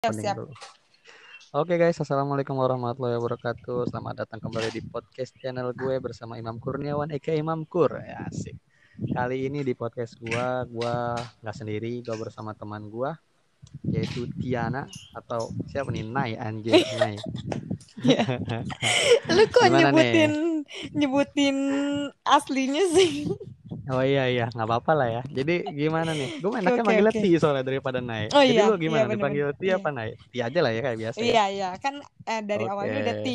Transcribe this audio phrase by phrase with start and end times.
[0.00, 0.36] Siap, siap.
[0.40, 0.56] Dulu.
[1.60, 3.84] Oke guys, assalamualaikum warahmatullahi wabarakatuh.
[3.92, 8.00] Selamat datang kembali di podcast channel gue bersama Imam Kurniawan, Eka Imam Kur.
[8.00, 8.56] Ya, asik.
[8.96, 10.94] Kali ini di podcast gue, gue
[11.44, 13.12] nggak sendiri, gue bersama teman gue,
[13.94, 14.80] yaitu Tiana
[15.18, 16.04] atau siapa nih?
[16.06, 17.14] Nai, anjir, Nai.
[18.00, 18.24] Ya.
[19.34, 20.32] Lu kok Gimana nyebutin
[20.96, 21.56] nyebutin
[22.24, 23.28] aslinya sih?
[23.92, 25.20] Oh iya iya, nggak apa-apa lah ya.
[25.38, 26.28] Jadi gimana nih?
[26.42, 27.20] Gue enaknya Oke, manggilnya oke.
[27.22, 28.24] Ti soalnya daripada Nai.
[28.34, 29.04] Oh Jadi iya, lu gimana?
[29.06, 29.12] iya.
[29.12, 29.76] Dipanggil Ti Iya.
[29.76, 30.08] apa Nai?
[30.32, 31.34] Ti aja lah ya kayak biasa ya.
[31.34, 31.94] Iya, iya, kan
[32.30, 32.70] eh, dari Oke.
[32.70, 33.30] awalnya udah ti.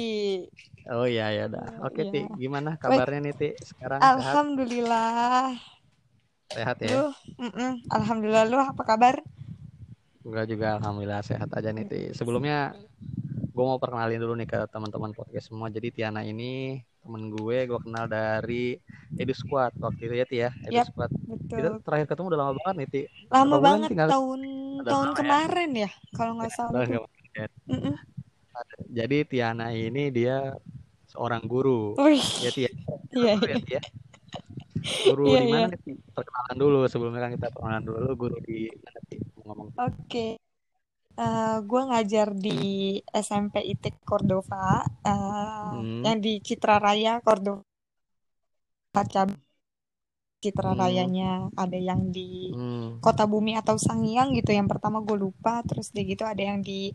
[0.93, 1.65] Oh iya ya udah.
[1.85, 2.11] Oke Iya.
[2.11, 3.47] Ti, gimana kabarnya nih Ti?
[3.69, 4.39] Sekarang sehat?
[4.39, 5.57] Alhamdulillah.
[6.53, 6.89] Sehat ya?
[6.89, 7.01] Lu,
[7.41, 7.71] mm-mm.
[7.95, 9.15] Alhamdulillah lu apa kabar?
[10.25, 12.01] Gue juga alhamdulillah sehat aja nih Ti.
[12.11, 12.73] Sebelumnya
[13.55, 15.69] gue mau perkenalin dulu nih ke teman-teman podcast semua.
[15.69, 18.81] Jadi Tiana ini temen gue, gue kenal dari
[19.13, 20.49] Edu Squad waktu itu ya Ti ya.
[20.65, 21.11] Edu Yap, Squad.
[21.45, 21.73] Kita Betul.
[21.85, 23.01] terakhir ketemu udah lama banget nih Ti.
[23.29, 24.09] Lama Berapa banget tinggal?
[24.09, 24.39] tahun
[24.81, 25.13] tahun ya.
[25.13, 26.99] kemarin ya, kalau nggak salah main.
[27.69, 27.95] Mm-mm.
[28.89, 30.57] Jadi Tiana ini dia
[31.05, 31.93] seorang guru.
[32.01, 32.71] Wih, Ya Ti ya.
[33.13, 33.77] iya, ya iya.
[33.77, 33.81] Ya.
[35.05, 35.67] Guru Iya, di mana iya.
[35.69, 35.91] nih Ti?
[36.11, 37.97] Perkenalan dulu sebelumnya kan kita perkenalan dulu.
[38.01, 39.17] Lu guru di mana Ti?
[39.45, 39.67] Ngomong.
[39.77, 40.41] Oke.
[41.15, 42.59] Eh, gue ngajar di
[43.07, 46.03] SMP ITIK Cordova, eh, Hmm.
[46.03, 47.63] yang di Citra Raya Cordova.
[48.91, 49.39] Cabang
[50.37, 50.79] Citra Hmm.
[50.79, 52.99] Rayanya ada yang di Hmm.
[52.99, 54.51] Kota Bumi atau Sangiang gitu.
[54.51, 56.91] Yang pertama gue lupa, terus dia gitu ada yang di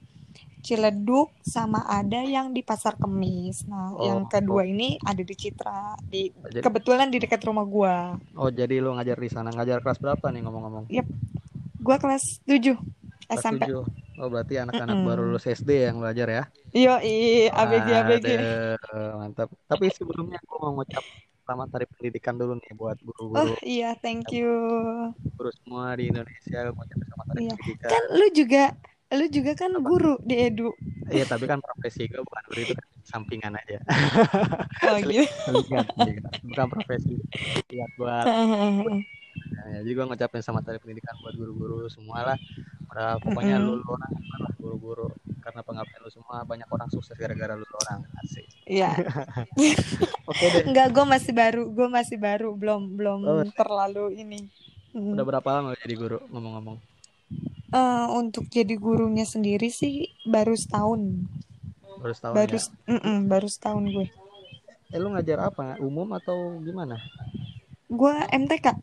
[0.61, 3.65] Ciledug sama ada yang di Pasar Kemis.
[3.65, 7.95] Nah, Oh, yang kedua ini ada di Citra, di Jadi, kebetulan di dekat rumah gue.
[8.37, 9.49] oh jadi lu ngajar di sana.
[9.49, 10.85] Ngajar kelas berapa nih ngomong-ngomong?
[10.93, 11.07] Yep,
[11.81, 12.77] gue kelas 7
[13.27, 13.63] Kelas SMP.
[13.65, 14.21] 7.
[14.21, 15.09] Oh, berarti anak-anak Mm-mm.
[15.09, 16.45] baru lulus SD yang belajar ya?
[16.71, 16.95] Yo,
[17.49, 18.27] ABG ABG.
[18.37, 18.77] Aduh,
[19.17, 19.49] mantap.
[19.65, 21.01] Tapi sebelumnya aku mau ngucap
[21.41, 24.51] selamat hari pendidikan dulu nih buat Oh guru-guru iya, thank you.
[25.35, 26.59] guru semua di Indonesia.
[26.63, 27.89] Aku ngucapin selamat hari Iya, pendidikan.
[27.89, 28.65] kan lu juga,
[29.11, 29.83] lu juga kan Apa?
[29.83, 30.69] guru di Edu.
[31.09, 33.79] Iya, tapi kan profesi gue bukan guru itu kan sampingan aja.
[34.85, 35.25] Oh gitu.
[36.45, 37.15] Bukan profesi.
[37.67, 38.25] Iya, buat
[39.71, 42.39] ya, jadi gue ngucapin selamat hari pendidikan buat guru-guru semua lah.
[42.87, 43.81] Udah pokoknya lu, Mm-mm.
[43.81, 45.09] lu orang hebat lah guru-guru
[45.41, 48.47] karena pengabdian lu semua banyak orang sukses gara-gara lu orang asik.
[48.65, 48.91] Iya,
[50.31, 50.63] Oke deh.
[50.67, 54.41] enggak, gue masih baru, gue masih baru, belum belum Oh, terlalu ini.
[54.91, 55.15] Mm.
[55.15, 56.79] udah berapa lama lu jadi guru ngomong-ngomong?
[57.71, 61.31] Eh, untuk jadi gurunya sendiri sih baru setahun,
[61.97, 62.63] Baru setahun baru, ya.
[62.67, 64.07] s- mm-mm, baru setahun gue.
[64.91, 65.79] Eh lu ngajar apa?
[65.79, 66.99] Umum atau gimana?
[67.87, 68.75] Gue MTK.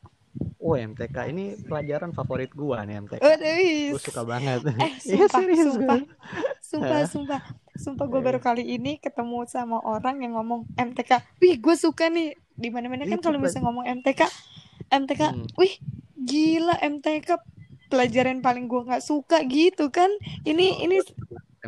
[0.57, 3.21] Oh MTK ini pelajaran favorit gua nih MTK.
[3.93, 4.65] Gue suka banget.
[4.65, 5.99] Eh, Iya sumpah, serius sumpah,
[6.59, 7.41] sumpah, sumpah,
[7.77, 11.21] sumpah gue Eh, baru kali ini ketemu sama orang yang ngomong MTK.
[11.37, 12.33] Wih, gue suka nih.
[12.57, 14.21] Di mana-mana kan kalau misalnya ngomong MTK,
[14.89, 15.45] MTK, Hmm.
[15.55, 15.77] wih,
[16.17, 17.37] gila MTK
[17.87, 20.09] pelajaran paling gue nggak suka gitu kan.
[20.41, 20.97] Ini, Oh, ini,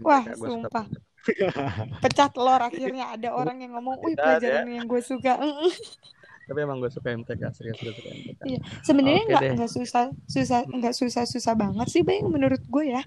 [0.01, 0.85] wah, sumpah,
[2.01, 4.33] pecah telur akhirnya ada orang yang ngomong, wih, ya.
[4.33, 5.37] pelajaran yang gue suka.
[6.49, 8.41] Tapi emang gue suka MTK, serius gue suka MTK.
[8.49, 9.51] Iya, sebenarnya nggak deh.
[9.55, 12.25] nggak susah susah nggak susah susah banget sih, bang.
[12.25, 13.01] Menurut gue ya,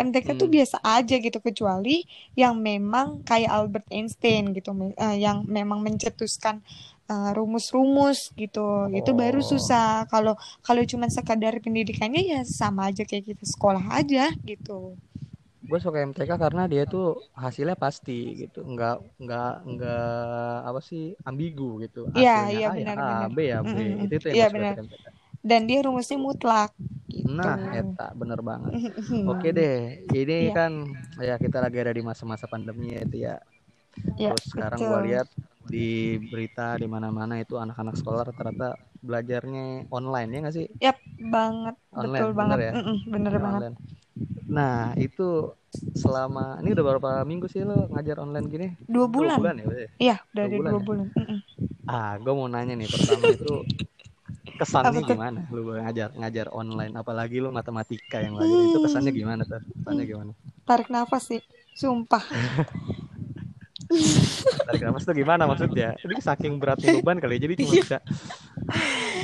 [0.00, 0.54] MTK tuh Hmm.
[0.56, 6.64] biasa aja gitu kecuali yang memang kayak Albert Einstein gitu, eh, yang memang mencetuskan
[7.06, 10.08] eh, rumus-rumus gitu, itu baru Oh, susah.
[10.10, 10.34] Kalau
[10.66, 14.98] kalau cuma sekadar pendidikannya ya sama aja kayak kita sekolah aja gitu.
[15.70, 17.04] Gue suka MTK karena dia tuh
[17.44, 18.12] hasilnya pasti
[18.42, 20.00] gitu, nggak nggak nggak
[20.68, 21.98] apa sih ambigu gitu.
[22.18, 23.30] Iya, iya A ya A, benar-benar.
[23.34, 23.76] B ya B.
[23.76, 23.88] Mm-mm.
[24.04, 24.76] Itu itu yang Iya gue suka benar.
[24.84, 25.06] MTK.
[25.48, 26.70] Dan dia rumusnya mutlak
[27.14, 27.38] gitu.
[27.38, 28.74] Nah, eta bener banget.
[29.30, 29.74] Oke deh,
[30.20, 30.70] ini Iya, kan
[31.28, 33.34] ya kita lagi ada di masa-masa pandemi ya itu ya.
[34.18, 35.06] iya Terus sekarang gua betul.
[35.06, 35.28] lihat
[35.72, 35.86] di
[36.32, 38.68] berita di mana-mana itu anak-anak sekolah rata-rata
[39.06, 39.64] belajarnya
[39.98, 40.68] online ya nggak sih?
[40.84, 40.98] Yap,
[41.34, 42.74] banget, Online, betul bener banget, ya?
[42.74, 43.64] Mm-mm, bener Ya, banget.
[43.64, 43.76] online.
[44.56, 45.22] Nah, itu
[46.02, 48.66] selama ini udah berapa minggu sih lo ngajar online gini?
[48.92, 49.36] Dua Dua bulan.
[49.36, 49.86] bulan ya, berarti?
[50.02, 50.86] Iya, Dua dari bulan dua ya?
[50.86, 51.08] bulan.
[51.18, 51.38] Mm-mm.
[51.92, 53.48] Ah, gue mau nanya nih pertama itu
[54.60, 55.40] kesannya Apa gimana?
[55.54, 59.60] Lu ngajar ngajar online, apalagi lu matematika yang belajar itu kesannya Hmm, gimana tuh?
[59.80, 60.32] Kesannya gimana?
[60.66, 61.40] tarik nafas sih,
[61.80, 62.24] sumpah.
[64.66, 65.94] Tarik nafas tuh gimana maksudnya?
[66.02, 68.02] Ini saking beratnya beban kali ya, jadi cuma Iya, bisa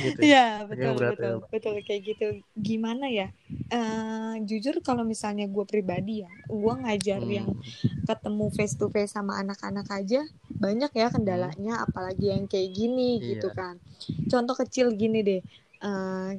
[0.03, 0.27] gitu ya.
[0.27, 1.51] iya, betul, beratnya betul, beban.
[1.53, 2.27] betul kayak gitu.
[2.53, 3.29] Gimana ya?
[3.69, 8.05] Eh, jujur kalau misalnya gue pribadi ya, gue ngajar yang Hmm.
[8.05, 11.15] ketemu face to face sama anak-anak aja banyak ya Hmm.
[11.17, 13.57] kendalanya, apalagi yang kayak gini gitu Iya.
[13.57, 13.75] kan.
[14.29, 15.41] Contoh kecil gini deh,
[15.81, 16.31] eh,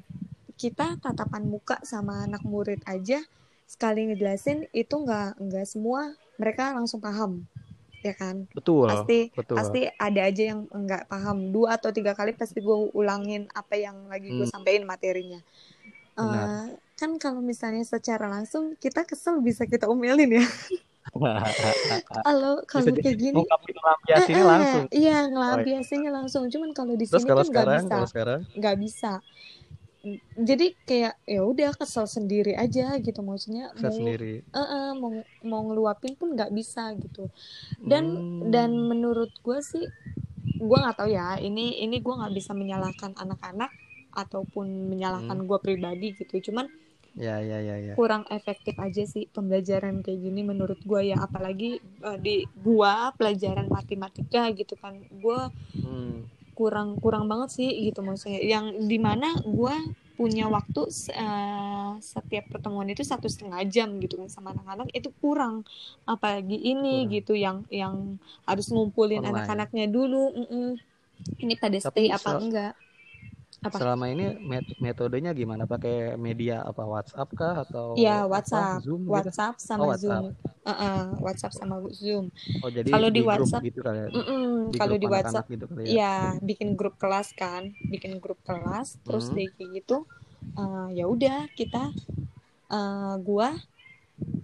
[0.53, 3.19] kita tatapan muka sama anak murid aja
[3.65, 7.41] sekali ngejelasin itu nggak nggak semua mereka langsung paham
[8.03, 8.45] ya kan?
[8.51, 9.55] Betul, pasti betul.
[9.55, 11.49] pasti ada aja yang nggak paham.
[11.55, 15.39] Dua atau tiga kali pasti gue ulangin apa yang lagi gue Hmm, sampein materinya.
[16.13, 16.45] Benar.
[16.45, 16.67] Eh,
[16.99, 20.45] kan kalau misalnya secara langsung kita kesel bisa kita omelin ya.
[22.23, 23.35] Kalau kalau kayak gini.
[23.35, 24.83] ngungkapin lampiasinya eh, eh, langsung.
[24.89, 26.43] iya ngelampiasinya langsung.
[26.47, 27.67] Cuman kalau di sini kan nggak
[28.09, 28.31] bisa.
[28.55, 29.13] nggak bisa
[30.35, 33.23] jadi kayak ya udah kesel sendiri aja gitu.
[33.23, 34.33] Maksudnya saya mau sendiri.
[34.43, 35.11] Eh, eh, mau
[35.41, 37.31] mau ngeluapin pun nggak bisa gitu.
[37.79, 38.51] Dan Hmm.
[38.51, 39.87] dan menurut gue sih
[40.59, 43.71] gue nggak tahu ya ini ini gue nggak bisa menyalahkan anak-anak
[44.11, 45.47] ataupun menyalahkan Hmm.
[45.47, 46.51] gue pribadi gitu.
[46.51, 46.67] Cuman
[47.15, 47.93] ya ya ya ya.
[47.95, 51.23] kurang efektif aja sih pembelajaran kayak gini menurut gue ya.
[51.23, 54.99] Apalagi eh, di gua pelajaran matematika gitu kan.
[55.15, 55.47] Gue
[55.79, 56.27] Hmm.
[56.53, 59.75] Kurang kurang banget sih gitu maksudnya yang di mana gue
[60.13, 65.65] punya waktu eh, setiap pertemuan itu satu setengah jam gitu kan sama anak-anak itu kurang
[66.05, 67.13] apalagi ini Kurang.
[67.17, 67.95] gitu yang yang
[68.45, 70.77] harus ngumpulin anak-anaknya dulu mm-mm.
[71.41, 72.73] ini pada Tapi stay apa enggak
[73.63, 73.77] apa?
[73.79, 75.63] Selama ini met- metodenya gimana?
[75.63, 78.83] Pakai media apa WhatsApp kah atau ya apa, WhatsApp.
[78.83, 79.13] Zoom gitu?
[79.15, 80.23] WhatsApp sama Oh, WhatsApp.
[80.23, 82.31] Zoom Uh-uh, WhatsApp sama Zoom.
[82.63, 84.07] Oh jadi Kalau di grup WhatsApp, gitu kali ya?
[84.15, 85.91] Mm-mm, di kalau di WhatsApp gitu kali ya?
[85.99, 89.35] ya bikin grup kelas kan bikin grup kelas terus Hmm.
[89.35, 89.97] kayak gitu
[90.55, 91.91] eh, ya udah kita
[92.71, 93.51] eh, gua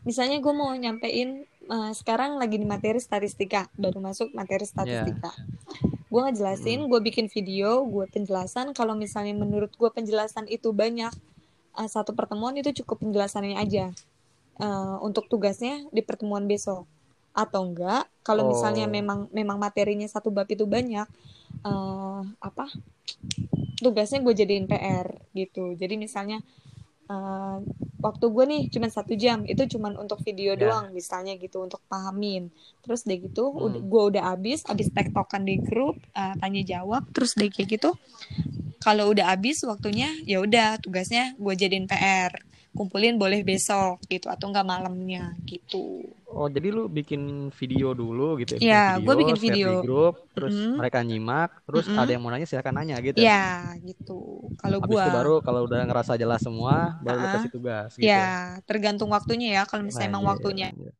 [0.04, 5.32] misalnya gue mau nyampein eh, sekarang lagi di materi statistika baru masuk materi statistika
[6.10, 8.74] gue ngejelasin gue bikin video gue penjelasan.
[8.74, 11.14] Kalau misalnya menurut gue penjelasan itu banyak
[11.80, 13.94] eh, satu pertemuan itu cukup penjelasannya aja.
[14.60, 16.84] Eh, untuk tugasnya di pertemuan besok.
[17.32, 18.92] Atau enggak kalau misalnya Oh.
[18.92, 21.08] memang memang materinya satu bab itu banyak
[21.64, 22.66] eh apa?
[23.80, 25.72] Tugasnya gue jadiin PR gitu.
[25.80, 26.44] Jadi misalnya
[27.10, 27.58] eh,
[28.00, 30.62] waktu gue nih cuma satu jam itu cuma untuk video Ya.
[30.64, 32.48] doang misalnya gitu untuk pahamin
[32.80, 33.66] terus deh gitu Hmm.
[33.66, 37.92] udah gue udah habis habis tektokan di grup eh, tanya jawab terus deh kayak gitu
[38.80, 42.32] kalau udah habis waktunya ya udah tugasnya gue jadiin PR
[42.80, 45.78] kumpulin boleh besok gitu atau enggak malamnya gitu
[46.30, 47.22] oh jadi lu bikin
[47.60, 49.68] video dulu gitu Ya, gua bikin share video.
[49.68, 50.76] di grup terus Mm-mm.
[50.80, 52.00] mereka nyimak terus Mm-mm.
[52.00, 54.12] ada yang mau nanya silakan nanya gitu ya gitu
[54.62, 58.20] kalau gue itu baru kalau udah ngerasa jelas semua baru lu Ah, kasih tugas gitu
[58.20, 58.32] ya
[58.68, 60.92] tergantung waktunya ya kalau misalnya Nah, emang iya, waktunya iya.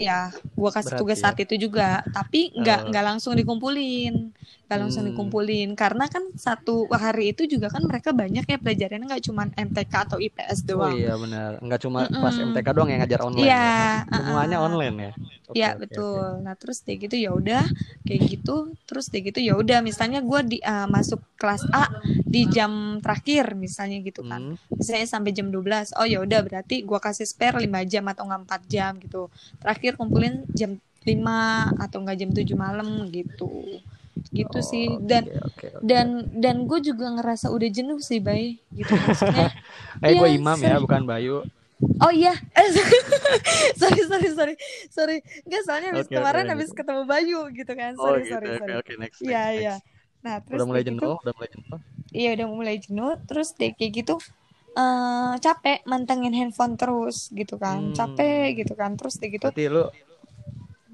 [0.00, 1.22] Ya gua kasih Berat tugas ya.
[1.28, 2.88] saat itu juga tapi nggak Oh.
[2.88, 4.32] nggak langsung dikumpulin
[4.64, 5.10] nggak langsung Hmm.
[5.12, 9.92] dikumpulin karena kan satu hari itu juga kan mereka banyak ya pelajarannya nggak cuma MTK
[10.06, 12.22] atau IPS Oh doang iya benar, nggak cuma Mm-mm.
[12.22, 13.44] pas MTK doang yang ngajar online.
[13.44, 14.14] Iya, ya.
[14.14, 14.68] Semuanya uh-uh.
[14.70, 15.12] online ya.
[15.50, 16.40] Oke, ya oke, betul oke.
[16.40, 17.62] nah terus deh gitu ya udah
[18.06, 18.56] kayak gitu
[18.86, 21.90] terus deh gitu ya udah misalnya gua di uh, masuk kelas A
[22.24, 22.70] di jam
[23.02, 27.26] terakhir misalnya gitu kan Hmm, misalnya sampai jam 12 oh ya udah berarti gua kasih
[27.26, 29.26] spare 5 jam atau enggak 4 jam gitu
[29.60, 33.80] terakhir kumpulin jam 5 atau enggak jam 7 malam gitu.
[34.30, 35.00] Gitu oh, sih.
[35.00, 35.80] dan oke, oke.
[35.80, 38.60] dan dan gue juga ngerasa udah jenuh sih bay.
[38.68, 39.48] Gitu maksudnya.
[40.04, 40.84] Eh gue iya, imam ya, sering.
[40.84, 41.36] bukan Bayu.
[41.80, 42.36] oh iya.
[42.52, 42.68] Eh,
[43.80, 44.54] sorry sorry sorry.
[44.92, 45.16] Sorry.
[45.48, 46.52] Nggak soalnya habis oke, kemarin lanjut.
[46.52, 47.92] habis ketemu Bayu gitu kan.
[47.96, 48.74] Oh sorry gitu, sorry sorry.
[48.76, 49.74] oke, next, iya next, iya.
[49.80, 49.88] next.
[50.20, 50.90] nah terus Udah mulai gitu.
[50.92, 51.78] jenuh, udah mulai jenuh.
[52.10, 53.12] Iya udah mulai jenuh.
[53.24, 54.14] Terus deh kayak gitu
[54.76, 57.96] eh capek mantengin handphone terus gitu kan Hmm.
[57.96, 59.84] capek gitu kan terus gitu Berarti lu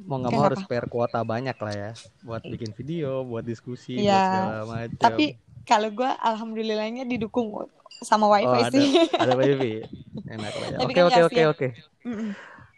[0.06, 1.90] mau nggak mau harus spare kuota banyak lah ya,
[2.22, 4.12] buat bikin video, buat diskusi, Iya.
[4.12, 4.98] buat segala macam.
[5.02, 5.24] tapi
[5.66, 7.66] kalau gue alhamdulillahnya didukung
[8.06, 8.86] sama wifi oh ada, sih
[9.18, 9.72] ada wifi,
[10.36, 10.78] enak lah ya.
[10.84, 11.50] Oke kan oke oke kasihan.
[11.52, 11.68] oke.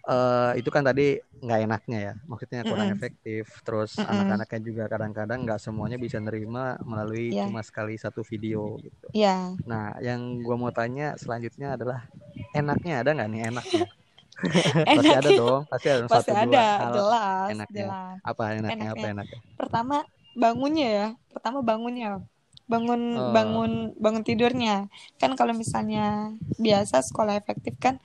[0.08, 2.97] Eh, itu kan tadi nggak enaknya ya, maksudnya kurang Mm-mm.
[2.97, 3.44] efektif.
[3.66, 4.09] Terus Mm-mm.
[4.09, 7.42] anak-anaknya juga kadang-kadang nggak semuanya bisa nerima melalui Iya.
[7.42, 9.09] cuma sekali satu video gitu.
[9.12, 12.00] ya Nah, yang gua mau tanya selanjutnya adalah
[12.56, 13.85] enaknya ada nggak nih enaknya?
[14.97, 17.87] pasti ada dong, pasti ada dong pasti satu ada dua hal jelas enaknya.
[17.88, 18.88] jelas Apa enaknya?
[18.97, 19.12] Apa Enaknya.
[19.12, 19.40] enaknya?
[19.61, 19.97] pertama
[20.42, 22.06] bangunnya ya pertama bangunnya
[22.68, 23.32] bangun Oh.
[23.32, 27.96] bangun bangun tidurnya kan kalau misalnya biasa sekolah efektif kan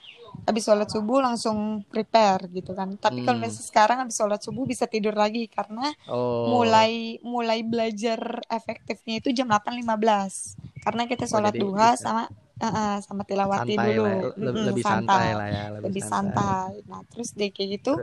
[0.44, 3.46] habis sholat subuh langsung prepare gitu kan tapi kalau Hmm.
[3.46, 6.48] misalnya sekarang habis sholat subuh bisa tidur lagi karena Oh.
[6.50, 6.92] mulai
[7.22, 12.24] mulai belajar efektifnya itu jam 8.15 karena kita Oh, sholat jadi duha bisa sama
[12.56, 14.22] eh, sama tilawati santai dulu lah, ya.
[14.24, 17.94] Le- Mm-mm, lebih santai lah ya, lebih, lebih santai nah terus deh kayak gitu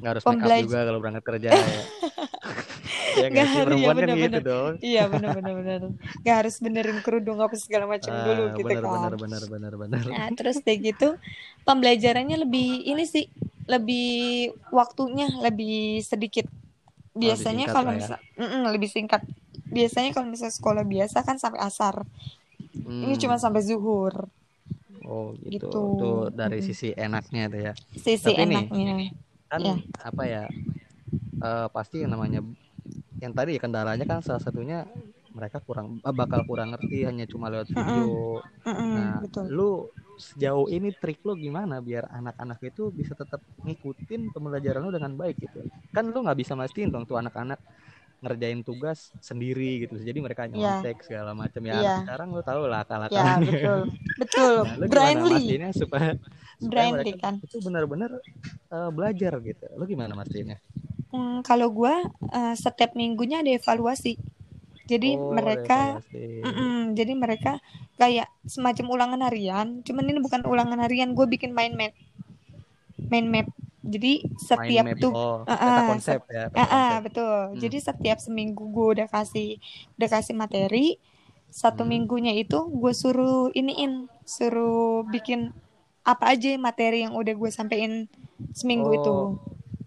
[0.00, 1.82] Nggak harus make up Pembelaj- juga kalau berangkat kerja ya.
[3.20, 4.42] ya Nggak nggak sih harus, perempuan ya kan gitu bener-bener.
[4.48, 4.74] dong.
[4.80, 5.80] iya bener bener bener
[6.24, 9.72] gak harus benerin kerudung apa segala macam Ah, dulu gitu benar, kan benar benar benar
[9.82, 10.06] benar.
[10.10, 11.16] Nah, terus deh gitu
[11.68, 13.24] pembelajarannya lebih ini sih
[13.68, 14.06] lebih
[14.74, 16.46] waktunya lebih sedikit.
[17.14, 17.94] Biasanya singkat kalau ya.
[17.98, 19.22] misal Mm-mm, lebih singkat.
[19.70, 21.94] Biasanya kalau misalnya sekolah biasa kan sampai asar.
[23.00, 23.22] Ini Hmm.
[23.22, 24.14] cuma sampai zuhur.
[25.04, 25.66] Oh gitu.
[25.68, 25.80] Gitu.
[25.98, 26.68] Tuh dari Mm-mm.
[26.68, 27.72] sisi enaknya tuh ya.
[28.04, 28.94] Sisi Tapi nih, enaknya.
[29.50, 29.74] Kan Iya.
[30.08, 30.44] apa ya?
[31.42, 32.40] eh, pasti yang namanya
[33.20, 34.88] yang tadi ya kendalanya kan salah satunya
[35.30, 38.40] mereka kurang eh, bakal kurang ngerti hanya cuma lewat video.
[38.66, 39.44] Nah, betul.
[39.46, 39.70] lu
[40.20, 45.38] sejauh ini trik lu gimana biar anak-anak itu bisa tetap ngikutin pembelajaran lu dengan baik
[45.38, 45.62] gitu?
[45.94, 47.60] Kan lu nggak bisa mastiin dong tuh anak-anak
[48.20, 49.96] ngerjain tugas sendiri gitu.
[49.96, 50.52] Jadi mereka Iya.
[50.82, 51.76] nyontek segala macam ya.
[51.80, 51.94] Iya.
[52.04, 53.40] Sekarang lu tau lah Ya, akal-akalan.
[53.48, 53.80] betul.
[54.20, 54.54] Betul.
[54.60, 55.44] Nah, lu Blindly.
[55.72, 56.10] supaya supaya
[56.60, 57.34] Blindly mereka kan.
[57.40, 58.10] itu benar-benar
[58.68, 59.64] eh, belajar gitu.
[59.78, 60.58] Lu gimana mastiinnya?
[61.10, 61.94] Hmm, kalau gua
[62.38, 64.12] eh, setiap minggunya ada evaluasi.
[64.90, 65.98] Jadi Oh, mereka.
[66.46, 67.52] Mm-mm, jadi mereka
[68.00, 71.92] kayak semacam ulangan harian, cuman ini bukan ulangan harian, gue bikin mind map,
[73.10, 73.46] mind map.
[73.80, 74.12] Jadi
[74.54, 77.00] Mind setiap map, tuh, oh, peta ah, konsep ya, ah, konsep.
[77.04, 77.54] betul.
[77.54, 77.60] Hmm.
[77.62, 79.56] Jadi setiap seminggu gue udah kasih,
[79.96, 81.00] udah kasih materi,
[81.50, 81.92] satu Hmm.
[81.92, 85.50] minggunya itu gue suruh iniin, suruh bikin
[86.04, 87.92] apa aja materi yang udah gue sampein
[88.56, 89.38] seminggu itu, Oh,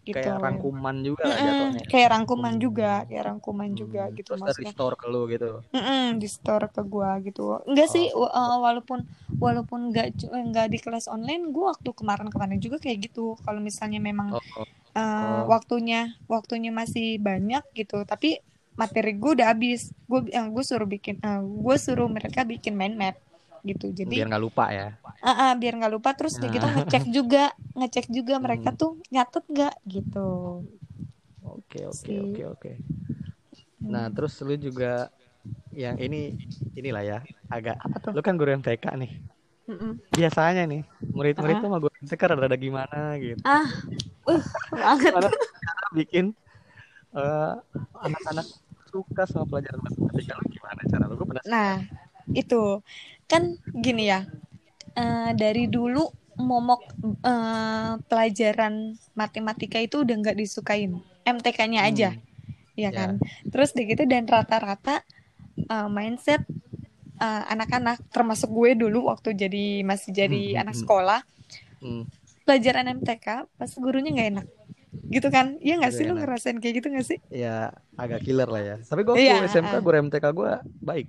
[0.09, 0.27] gitu.
[0.27, 1.83] kayak rangkuman juga lah Mm-mm, jatuhnya.
[1.91, 4.73] kayak rangkuman juga, kayak rangkuman juga Hmm, gitu Terus maksudnya.
[4.73, 5.49] restore ke lu gitu.
[5.73, 7.41] Mm-mm, di store ke gua gitu.
[7.69, 8.19] Enggak sih, Oh.
[8.21, 8.99] wa- uh, walaupun
[9.45, 13.33] walaupun enggak enggak di kelas online, gua waktu kemarin-kemarin juga kayak gitu.
[13.45, 14.65] Kalau misalnya memang Oh, oh,
[14.97, 15.53] uh, oh.
[15.53, 18.39] waktunya waktunya masih banyak gitu, tapi
[18.81, 19.81] materi gua udah habis.
[20.09, 23.15] Gua yang gue suruh bikin, uh, gue suruh mereka bikin mind map
[23.63, 23.89] gitu.
[23.89, 24.87] Jadi biar nggak lupa ya.
[25.19, 26.09] ah, ah, biar nggak lupa.
[26.13, 26.75] Terus kayak gitu Nah.
[26.77, 27.43] ngecek juga,
[27.79, 28.77] ngecek juga mereka Hmm.
[28.77, 30.27] tuh nyatet nggak gitu.
[31.41, 32.71] Oke oke oke oke.
[33.81, 34.13] Nah Hmm.
[34.13, 35.11] terus lu juga
[35.69, 36.39] yang ini
[36.73, 37.17] inilah ya
[37.47, 38.11] agak Apa tuh?
[38.11, 39.11] lu kan guru MTK nih.
[39.63, 39.95] Mm-mm.
[40.09, 41.59] Biasanya nih murid-murid Ah.
[41.59, 43.39] tuh sama guru MTK rada-rada gimana gitu.
[43.43, 43.63] Ah,
[44.27, 44.43] uh,
[44.99, 45.31] banget.
[45.93, 46.25] Bikin
[47.13, 47.53] eh,
[47.95, 48.47] anak-anak
[48.87, 51.13] suka sama pelajaran matematika lu gimana cara lu?
[51.13, 51.49] Gue penasaran.
[51.49, 51.73] Nah,
[52.29, 52.61] itu
[53.33, 53.43] kan
[53.85, 54.19] gini ya.
[55.01, 56.03] eh, dari dulu
[56.49, 56.81] momok
[57.31, 58.73] eh, pelajaran
[59.19, 60.91] matematika itu udah nggak disukain.
[61.23, 62.21] MTK-nya aja, Hmm,
[62.83, 63.11] ya kan.
[63.51, 64.95] Terus di gitu dan rata-rata
[65.75, 66.43] eh, mindset
[67.23, 70.81] anak-anak, termasuk gue dulu waktu jadi masih Hmm, jadi hmm, anak hmm.
[70.83, 71.21] sekolah,
[71.83, 72.03] Hmm,
[72.47, 73.27] pelajaran MTK
[73.59, 74.47] pas gurunya nggak enak,
[75.07, 75.57] gitu kan?
[75.57, 77.19] Iya nggak Gak sih lu ngerasain kayak gitu nggak sih?
[77.29, 78.75] ya agak killer lah ya.
[78.81, 79.81] Tapi gue Iya, waktu SMK ah.
[79.81, 81.07] guru MTK gue baik.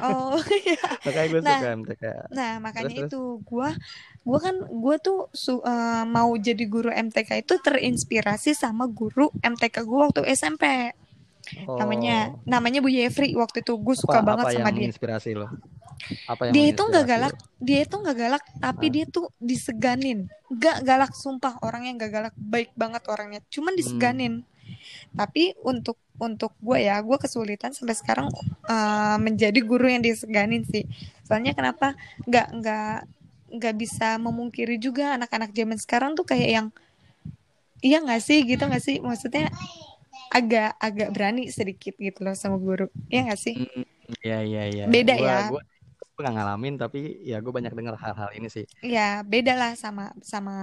[0.00, 0.80] Oh, iya.
[1.00, 2.04] Makanya gue Nah, suka MTK.
[2.30, 3.08] Nah, makanya terus.
[3.08, 3.68] itu gua
[4.20, 9.80] gua kan gua tuh su- eh, mau jadi guru MTK itu terinspirasi sama guru MTK
[9.82, 10.92] gua waktu SMP.
[11.58, 14.90] Namanya Oh, namanya Bu Yefri waktu itu gue apa suka apa banget yang sama dia.
[15.36, 15.48] lo?
[16.26, 17.40] Apa yang Dia itu nggak galak, lo?
[17.60, 18.92] dia itu nggak galak, tapi Ah.
[18.92, 20.18] dia tuh diseganin.
[20.48, 23.40] Nggak galak sumpah, orangnya nggak galak, baik banget orangnya.
[23.48, 23.80] Cuman Hmm.
[23.80, 24.34] diseganin.
[25.14, 28.28] Tapi untuk untuk gue ya, gue kesulitan sampai sekarang
[28.68, 30.84] eh, menjadi guru yang diseganin sih.
[31.26, 31.96] Soalnya kenapa?
[32.24, 32.94] Nggak nggak
[33.50, 36.66] nggak bisa memungkiri juga anak-anak zaman sekarang tuh kayak yang
[37.82, 38.96] iya nggak sih gitu nggak sih?
[39.02, 39.50] Maksudnya
[40.38, 42.86] agak agak berani sedikit gitu loh sama guru.
[43.12, 43.56] Iya nggak sih?
[43.56, 43.82] Hmm,
[44.24, 44.84] Iya iya iya.
[44.92, 45.36] Beda Gua ya.
[45.48, 45.60] gua
[46.14, 46.98] gua nggak ngalamin tapi
[47.30, 48.64] ya gue banyak dengar hal-hal ini sih.
[48.80, 50.54] Ya beda lah sama sama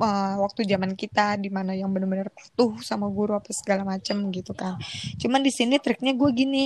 [0.00, 4.52] eh, waktu zaman kita di mana yang benar-benar patuh sama guru apa segala macem gitu
[4.56, 4.80] kan.
[5.20, 6.64] Cuman di sini triknya gue gini,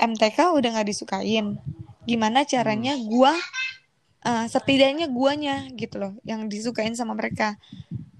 [0.00, 1.46] MTK udah nggak disukain.
[2.10, 2.82] Gimana Hmm.
[2.82, 3.32] caranya gue
[4.30, 7.56] eh, setidaknya guanya gitu loh yang disukain sama mereka.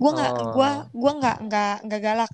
[0.01, 2.33] Gue nggak gua Oh, gua nggak nggak nggak galak.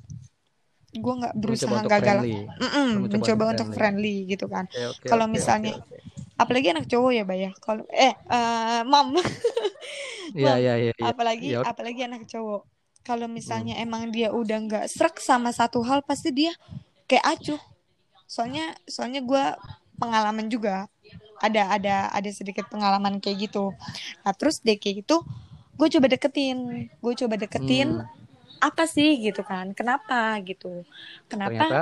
[0.93, 2.27] Gue nggak mencoba berusaha nggak galak.
[2.61, 3.77] Mm-mm, Lu mencoba mencoba untuk friendly.
[3.77, 4.65] friendly gitu kan.
[4.69, 5.97] Oke oke Kalau oke misalnya oke.
[6.37, 7.51] apalagi anak cowok ya, Bay ya.
[7.65, 9.17] Kalau eh eh, mam
[10.39, 11.05] Iya iya iya iya.
[11.11, 11.67] apalagi oke.
[11.71, 12.63] apalagi anak cowok.
[13.03, 13.35] Kalau Hmm.
[13.35, 16.53] misalnya emang dia udah nggak srek sama satu hal, pasti dia
[17.11, 17.61] kayak acuh.
[18.29, 19.45] Soalnya soalnya gue
[20.01, 20.87] pengalaman juga
[21.43, 23.75] ada ada ada sedikit pengalaman kayak gitu.
[24.25, 25.23] Nah terus deh kayak gitu,
[25.79, 28.22] gue coba deketin, gue coba deketin Hmm,
[28.69, 29.67] apa sih gitu kan?
[29.79, 30.15] Kenapa
[30.49, 30.67] gitu?
[31.31, 31.65] Kenapa?
[31.67, 31.77] ternyata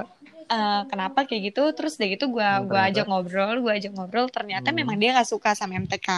[0.50, 1.62] eh, kenapa kayak gitu?
[1.76, 4.26] Terus deh gitu gue hmm, gua ajak ngobrol, gue ajak ngobrol.
[4.37, 5.02] Ternyata memang hmm.
[5.02, 6.08] dia nggak suka sama MTK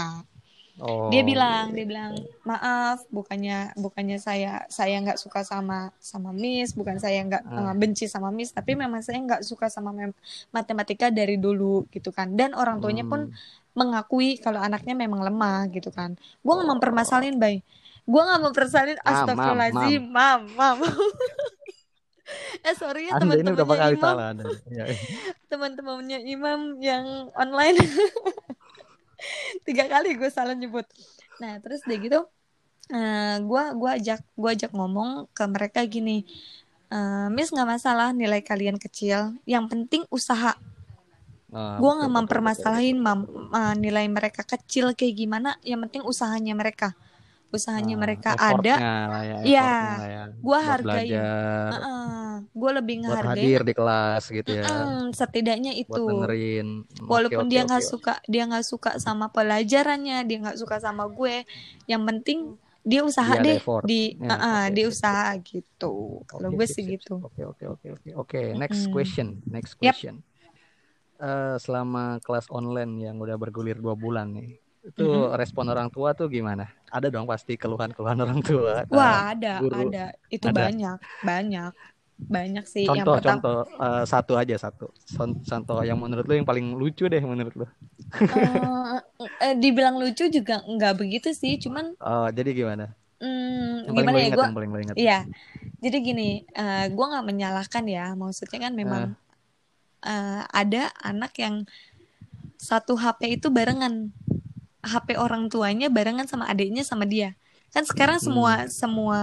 [1.11, 1.91] dia Oh bilang dia gitu.
[1.91, 2.13] bilang
[2.49, 7.75] maaf bukannya bukannya saya saya nggak suka sama sama Miss bukan saya nggak eh, Ah,
[7.81, 9.91] benci sama Miss tapi memang saya nggak suka sama
[10.57, 13.35] matematika dari dulu gitu kan dan orang tuanya pun hmm.
[13.77, 17.61] mengakui kalau anaknya memang lemah gitu kan gue nggak Oh, mempermasalahin bay
[18.03, 19.15] gue nggak mempermasalahin mam mam mam.
[19.15, 20.03] astagfirullahaladzim.
[20.11, 20.41] mam.
[20.59, 20.79] Mam
[22.67, 24.03] eh sorry ya teman-temannya Imam.
[24.03, 24.45] salah Anda?
[24.71, 24.85] Iya.
[25.51, 27.79] teman-temannya Imam yang online.
[29.67, 30.87] Tiga kali gue salah nyebut.
[31.39, 32.27] Nah terus deh gitu
[32.91, 36.27] eh, gua gua ajak gua ajak ngomong ke mereka gini
[36.91, 39.37] eh, Miss nggak masalah nilai kalian kecil.
[39.47, 40.59] Yang penting usaha.
[41.53, 46.97] Ah, gua nggak mempermasalahin mam, eh, nilai mereka kecil kayak gimana yang penting usahanya mereka
[47.57, 48.85] usahanya Ah, mereka ada ya,
[49.53, 49.63] ya
[49.97, 51.29] lah ya gua buat hargain belajar.
[51.69, 51.79] gue
[52.61, 56.67] gue lebih buat ngehargain hadir di kelas gitu ya Mm-mm, setidaknya buat itu dengerin
[57.17, 57.85] Oke, walaupun oke, dia nggak oke.
[57.85, 61.45] suka dia nggak suka sama pelajarannya dia nggak suka sama gue
[61.91, 62.39] yang penting
[62.91, 63.89] dia usaha Dia deh effort.
[63.89, 67.27] di Ya, Ah, ah, oke, dia sip, usaha gitu kalau Oke, gue sih gitu.
[67.27, 68.11] Oke, oke, oke, oke.
[68.23, 68.93] Oke, next Mm-mm.
[68.95, 69.43] question.
[69.47, 70.25] Next question.
[71.23, 74.59] Eh, selama kelas online yang udah bergulir dua bulan nih,
[74.89, 75.33] itu Mm-mm.
[75.41, 76.65] respon orang tua tuh gimana?
[76.97, 78.75] Ada dong pasti keluhan-keluhan orang tua.
[78.95, 79.77] Nah, wah ada guru.
[79.81, 79.99] ada
[80.35, 80.61] itu Ada.
[80.61, 80.97] banyak
[81.29, 81.73] banyak
[82.35, 84.91] banyak sih yang Contoh, pertama contoh eh, satu aja satu.
[85.47, 87.67] Contoh yang menurut lu yang paling lucu deh menurut lu.
[88.33, 88.97] eh,
[89.47, 92.85] eh, dibilang lucu juga nggak begitu sih cuman Oh, jadi gimana?
[93.21, 94.47] hmm, Yang gimana ya gue
[94.89, 94.99] yang.
[95.01, 95.15] Iya,
[95.85, 96.23] jadi gini,
[96.59, 99.05] eh gue nggak menyalahkan ya, maksudnya kan memang
[100.07, 101.57] eh, ada anak yang
[102.69, 103.95] satu HP itu barengan,
[104.83, 107.39] HP orang tuanya barengan sama adiknya sama dia.
[107.71, 108.27] Kan sekarang Hmm.
[108.27, 109.21] semua semua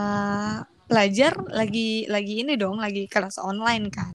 [0.88, 4.10] pelajar lagi lagi ini dong, lagi kelas online kan.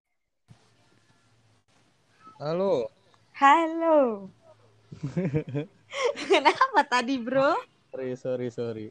[2.36, 2.90] Halo.
[3.34, 4.28] Halo.
[6.30, 7.54] Kenapa tadi bro?
[7.92, 8.86] Sorry, sorry, sorry.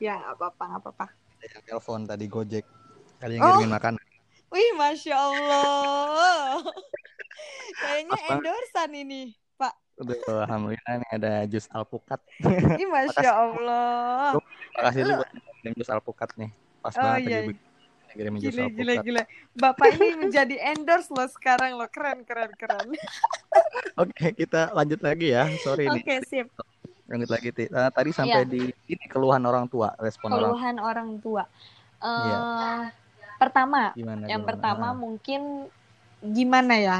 [0.00, 1.06] Ya nggak apa-apa nggak apa-apa.
[1.38, 2.64] Ada yang telepon tadi Gojek.
[3.18, 3.48] Kali yang Oh.
[3.54, 4.02] ngirimin makanan.
[4.50, 6.60] Wih, masya Allah.
[7.80, 8.30] Kayaknya Apa?
[8.36, 9.22] endorsan ini.
[9.96, 10.16] Udah,
[10.48, 12.20] alhamdulillah nih ada jus alpukat.
[12.80, 14.40] Ih, masya Allah.
[14.72, 15.30] Makasih lu Lu- buat
[15.76, 16.50] jus alpukat nih.
[16.80, 17.38] Pas Oh, banget iya.
[18.12, 19.04] ngirimin jus Gila, gila, alpukat.
[19.04, 19.22] gila.
[19.52, 21.88] Bapak ini menjadi endorse loh sekarang loh.
[21.88, 22.88] Keren, keren, keren.
[24.02, 25.46] Oke, kita lanjut lagi ya.
[25.60, 26.02] Sorry nih.
[26.02, 26.48] Oke, sip.
[27.06, 27.48] Lanjut lagi.
[27.52, 28.48] Eh, tadi sampai Iya.
[28.48, 31.44] di ini keluhan orang tua, respon Keluhan orang tua.
[32.00, 32.38] Eh, Iya.
[33.36, 34.24] Pertama, gimana?
[34.24, 34.48] yang gimana?
[34.54, 35.66] pertama Ah, mungkin
[36.22, 36.98] gimana ya?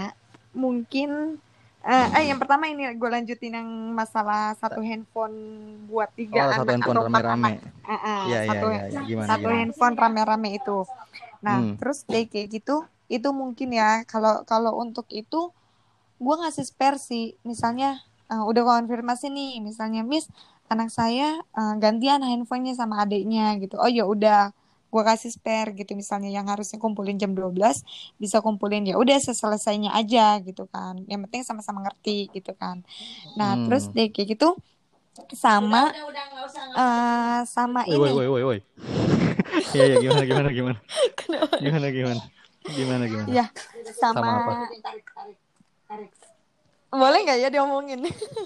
[0.53, 1.39] Mungkin
[1.87, 3.69] eh, eh, yang pertama ini gue lanjutin yang
[4.01, 5.37] masalah satu handphone
[5.91, 7.53] buat Oh, tiga satu anak handphone atau rame-rame.
[7.87, 9.01] ah, Iya, iya, satu iya, iya.
[9.09, 9.59] Gimana, satu gimana?
[9.59, 10.87] handphone rame-rame itu.
[11.47, 11.75] Nah, Hmm.
[11.79, 12.77] terus kayak kayak gitu,
[13.11, 15.51] itu mungkin ya kalau kalau untuk itu
[16.25, 17.25] gue ngasih spare sih.
[17.51, 18.01] Misalnya
[18.33, 20.27] eh, udah konfirmasi nih, misalnya Miss
[20.73, 23.75] anak saya eh, gantian handphonenya sama adiknya gitu.
[23.83, 24.53] Oh ya udah,
[24.93, 25.97] gue kasih spare gitu.
[25.97, 27.81] Misalnya yang harusnya kumpulin jam 12
[28.21, 31.01] bisa kumpulin ya udah seselesainya aja gitu kan.
[31.09, 32.85] Yang penting sama-sama ngerti gitu kan.
[33.41, 33.65] Nah, Hmm.
[33.65, 34.53] terus deh kayak gitu
[35.33, 35.93] sama
[36.77, 38.17] eh, sama Woi, woi, ini.
[38.21, 38.59] woi, woi, woi.
[39.73, 40.79] Iya, iya, gimana, gimana, gimana?
[41.61, 42.23] Gimana, gimana?
[42.65, 43.29] Gimana, gimana?
[43.33, 43.47] Ya,
[43.97, 44.53] sama, Sama apa?
[47.01, 48.01] Boleh nggak ya diomongin?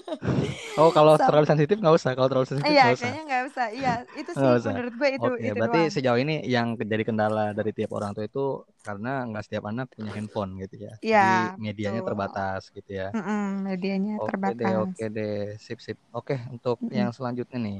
[0.79, 2.11] Oh, kalau Sama- terlalu sensitif nggak usah.
[2.17, 3.11] Kalau terlalu sensitif Iya, nggak usah.
[3.11, 3.65] kayaknya nggak usah.
[3.77, 4.75] Iya, itu sih usah.
[4.75, 5.91] menurut gue itu Oke, itu berarti doang.
[5.95, 8.39] sejauh ini yang jadi kendala dari tiap orang tua itu
[8.85, 10.93] karena nggak setiap anak punya handphone gitu ya.
[11.05, 12.07] Iya, Jadi medianya betul.
[12.07, 13.07] terbatas gitu ya.
[13.15, 14.83] Mm-mm, medianya Oke deh, terbatas.
[14.83, 15.31] oke deh,
[15.65, 15.97] sip sip.
[16.17, 16.99] Oke, untuk Mm-mm.
[16.99, 17.77] yang selanjutnya nih,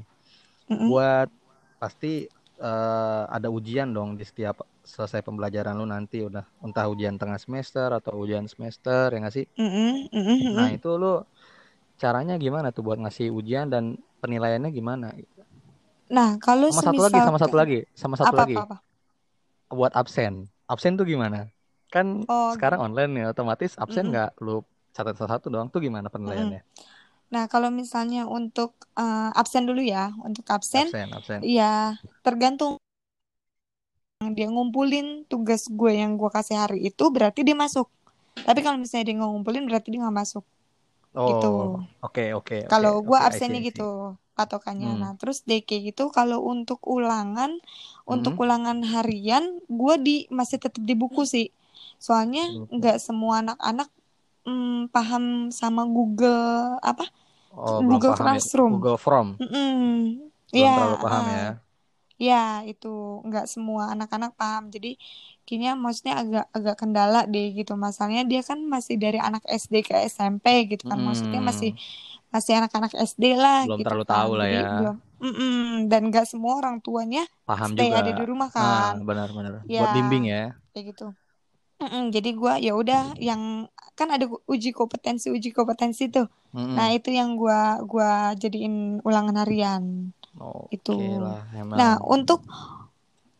[0.69, 0.91] Mm-mm.
[0.91, 1.29] buat
[1.81, 2.07] pasti
[2.61, 4.55] eh, ada ujian dong di setiap
[4.93, 9.45] selesai pembelajaran lu nanti udah entah ujian tengah semester atau ujian semester ya nggak sih?
[9.59, 10.71] Mm-mm, mm-mm, Nah mm-mm.
[10.75, 11.07] itu lu
[12.01, 13.83] caranya gimana tuh buat ngasih ujian dan
[14.21, 15.07] penilaiannya gimana?
[16.15, 18.53] Nah, kalau Sama satu lagi, sama satu lagi, sama satu apa lagi.
[18.53, 18.77] apa apa?
[19.71, 20.33] buat absen.
[20.71, 21.47] Absen tuh gimana?
[21.93, 24.63] Kan Oh, sekarang online ya, otomatis absen nggak lu
[24.95, 26.61] catat satu-satu doang tuh gimana penilaiannya?
[27.33, 31.41] Nah, kalau misalnya untuk eh, absen dulu ya, untuk absen, Absen, absen.
[31.43, 32.79] ya tergantung
[34.37, 37.87] dia ngumpulin tugas gue yang gue kasih hari itu, berarti dia masuk.
[38.47, 40.43] Tapi kalau misalnya dia nggak ngumpulin, berarti dia nggak masuk.
[41.27, 41.47] Gitu.
[41.55, 43.63] Oh, oke, oke, oke, Kalau gue oke, I see, absennya see.
[43.69, 44.89] gitu patokannya.
[44.89, 47.51] Hmm, Nah, terus kayak gitu kalau untuk ulangan,
[48.05, 51.47] untuk hmm, ulangan harian gue di masih tetap di buku sih.
[52.05, 52.43] Soalnya
[52.75, 53.89] nggak semua anak-anak
[54.47, 55.23] mm, paham
[55.59, 57.03] sama Google apa?
[57.51, 58.19] Oh, Google ya.
[58.19, 58.73] Classroom.
[58.73, 59.69] Google From, Mm-mm.
[60.55, 61.45] belum Ya, terlalu paham eh, ya.
[62.27, 62.35] ya
[62.69, 62.87] itu
[63.27, 64.63] nggak semua anak-anak paham.
[64.75, 64.87] Jadi
[65.45, 67.71] kayaknya maksudnya agak agak kendala deh gitu.
[67.85, 70.99] Masalahnya dia kan masih dari anak SD ke SMP gitu kan.
[71.07, 71.79] Maksudnya masih Hmm,
[72.33, 74.13] masih anak-anak SD lah belum gitu terlalu kan.
[74.13, 74.63] tahu lah Jadi ya.
[74.75, 75.53] belum Mm-mm.
[75.91, 78.29] dan nggak semua orang tuanya Paham stay ada di juga.
[78.31, 78.95] rumah Ah, kan.
[79.07, 79.53] benar-benar.
[79.77, 80.37] Buat Ya, bimbing ya.
[80.73, 81.03] kayak gitu.
[81.81, 82.03] Mm-mm.
[82.15, 83.41] Jadi gua ya udah yang
[83.97, 86.25] kan ada uji kompetensi uji kompetensi tuh.
[86.77, 86.97] Nah, Mm-mm.
[86.97, 89.83] itu yang gua gua jadiin ulangan harian
[90.75, 90.91] itu.
[90.91, 91.39] Oke lah,
[91.77, 92.39] Nah, untuk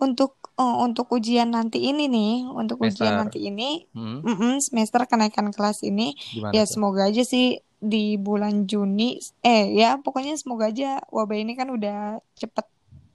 [0.06, 3.22] untuk oh, untuk ujian nanti ini nih, untuk ujian semester.
[3.22, 6.74] nanti ini Hmm, mm-mm, semester kenaikan kelas ini gimana ya tuh?
[6.74, 12.18] semoga aja sih di bulan Juni eh ya pokoknya semoga aja wabah ini kan udah
[12.42, 12.66] cepet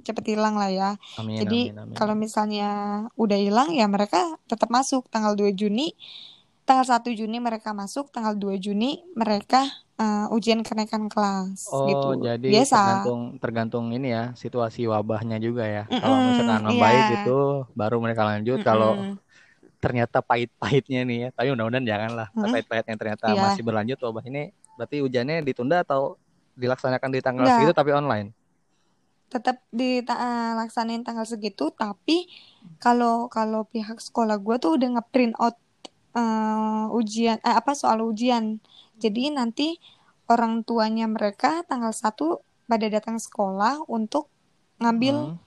[0.02, 0.90] cepet hilang lah ya.
[1.16, 1.94] Amin, Jadi amin, amin.
[1.94, 2.70] kalau misalnya
[3.14, 5.94] udah hilang ya mereka tetap masuk tanggal 2 Juni.
[6.62, 9.66] Tanggal 1 Juni mereka masuk, tanggal 2 Juni mereka
[9.98, 12.22] eh, ujian kenaikan kelas Oh, gitu.
[12.22, 12.74] jadi Biasa.
[12.78, 15.84] tergantung tergantung ini ya, situasi wabahnya juga ya.
[15.86, 16.66] Kalau Mm-mm, misalkan iya.
[16.66, 17.38] membaik gitu,
[17.74, 18.62] baru mereka lanjut.
[18.62, 19.14] Kalau Mm-mm.
[19.78, 21.28] ternyata pahit-pahitnya nih ya.
[21.34, 22.28] Tapi mudah-mudahan janganlah.
[22.30, 22.46] Hmm?
[22.46, 23.42] Pahit-pahitnya ternyata Iya.
[23.42, 24.42] masih berlanjut wabah ini.
[24.78, 26.14] Berarti ujiannya ditunda atau
[26.54, 27.56] dilaksanakan di tanggal Enggak.
[27.58, 28.30] segitu tapi online?
[29.32, 32.28] Tetap dilaksanain tanggal segitu tapi
[32.76, 35.56] kalau kalau pihak sekolah gue tuh udah ngeprint out
[36.12, 38.60] eh, ujian eh, apa soal ujian
[38.96, 39.80] jadi nanti
[40.28, 44.28] orang tuanya mereka tanggal 1 pada datang sekolah untuk
[44.76, 45.38] ngambil Hmm.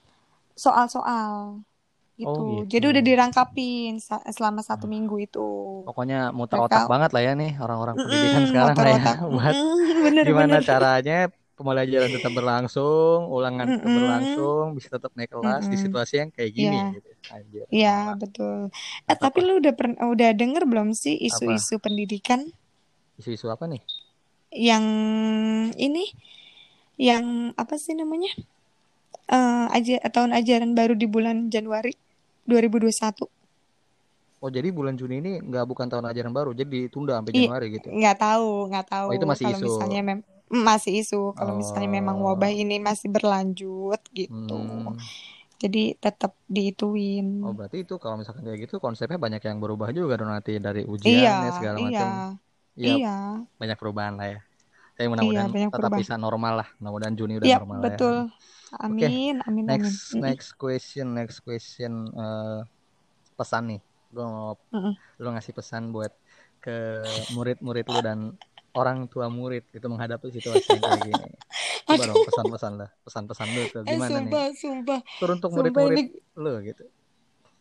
[0.54, 1.60] soal-soal
[2.16, 2.32] gitu.
[2.32, 2.72] Oh, gitu.
[2.72, 5.46] jadi udah dirangkapin selama satu minggu itu
[5.84, 8.98] Pokoknya muter Mereka- otak banget lah ya nih orang-orang pendidikan sekarang motor lah ya.
[8.98, 9.16] otak.
[9.36, 9.54] Buat
[10.02, 11.18] bener gimana bener caranya
[11.58, 13.98] pembelajaran tetap berlangsung, ulangan tetap Mm-mm.
[13.98, 15.84] berlangsung, bisa tetap naik kelas di Mm-mm.
[15.84, 16.86] situasi yang kayak gini Iya.
[16.96, 17.08] gitu.
[17.32, 17.66] Anjir.
[17.72, 18.58] Iya betul.
[19.10, 19.24] Eh Apa?
[19.24, 22.40] tapi lu udah pernah udah denger belum sih isu-isu pendidikan
[23.16, 23.80] Isu-isu apa nih?
[24.52, 24.84] yang
[25.76, 26.04] ini
[26.96, 28.30] yang apa sih namanya
[29.36, 31.92] eh aja tahun ajaran baru di bulan Januari
[32.48, 33.26] 2021
[34.44, 37.48] Oh jadi bulan Juni ini nggak bukan tahun ajaran baru, jadi ditunda sampai Iya.
[37.48, 37.88] Januari gitu.
[37.88, 39.66] nggak tahu nggak tahu Oh, itu masih kalau isu.
[39.66, 42.26] misalnya mem Mm, masih isu kalau misalnya memang Oh.
[42.26, 44.96] wabah ini masih berlanjut gitu Hmm.
[45.62, 50.12] jadi tetap diituin Oh berarti itu kalau misalkan kayak gitu konsepnya banyak yang berubah juga
[50.20, 52.10] dong nanti dari ujiannya iya segala iya macam.
[52.76, 53.10] Ya iya
[53.60, 54.38] banyak perubahan lah ya.
[54.96, 56.00] Tapi mudah-mudahan banyak tetap perubahan.
[56.00, 56.68] bisa normal lah.
[56.80, 58.24] Mudah-mudahan Juni udah Iya normal betul ya.
[58.84, 60.22] amin amin amin Next Mm-mm.
[60.26, 62.60] next question next question eh,
[63.38, 63.80] pesan nih.
[64.14, 64.96] Gue mau Mm-mm.
[65.22, 66.12] lu ngasih pesan buat
[66.64, 66.76] ke
[67.36, 68.18] murid-murid lu dan
[68.76, 71.26] orang tua murid itu menghadapi situasi yang kayak gini.
[71.88, 74.14] Coba dong pesan-pesan lah, pesan-pesan lu tuh eh gimana nih?
[74.20, 76.04] sumpah sumpah Teruntuk sumpah murid-murid ini
[76.36, 76.84] lu gitu.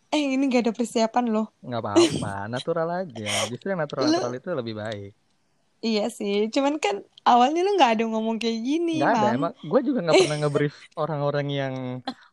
[0.10, 4.50] eh ini gak ada persiapan loh nggak apa-apa natural aja justru yang natural natural itu
[4.52, 5.12] lebih baik
[5.86, 9.80] Iya sih, cuman kan awalnya lu nggak ada ngomong kayak gini, nggak ada emang gue
[9.86, 11.74] juga nggak pernah nge-brief orang-orang yang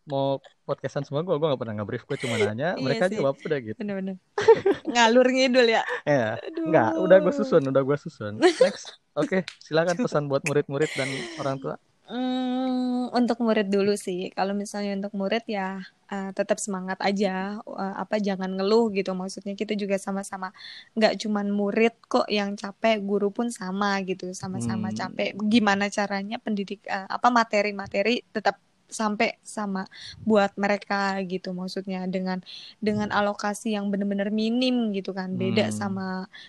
[0.08, 0.40] mau
[0.72, 3.14] podcastan semua gue gue nggak pernah nge-brief gue cuma nanya Iya mereka sih.
[3.14, 4.16] jawab udah gitu Bener-bener.
[4.88, 5.82] Ngalur ngidul ya.
[6.02, 6.64] ya Aduh.
[6.66, 11.58] nggak udah gue susun udah gue susun next oke silakan pesan buat murid-murid dan orang
[11.58, 14.28] tua Hmm, untuk murid dulu sih.
[14.30, 15.80] Kalau misalnya untuk murid ya
[16.10, 17.56] eh, tetap semangat aja.
[17.56, 19.16] Eh, apa jangan ngeluh gitu.
[19.16, 20.52] Maksudnya kita juga sama-sama
[20.92, 24.34] nggak cuman murid kok yang capek, guru pun sama gitu.
[24.36, 24.98] Sama-sama Hmm.
[24.98, 25.30] capek.
[25.46, 28.60] Gimana caranya pendidik eh, apa materi-materi tetap
[28.92, 29.82] sampai sama
[30.28, 32.38] buat mereka gitu maksudnya dengan
[32.86, 35.76] dengan alokasi yang benar-benar minim gitu kan beda Hmm.
[35.80, 36.06] sama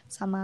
[0.08, 0.40] sama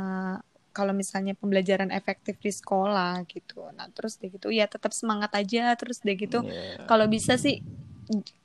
[0.75, 5.73] kalau misalnya pembelajaran efektif di sekolah gitu nah terus deh gitu ya tetap semangat aja
[5.79, 6.85] terus deh gitu Yeah.
[6.89, 7.61] kalau bisa sih